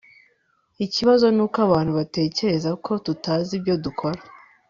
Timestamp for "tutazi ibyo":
3.05-3.75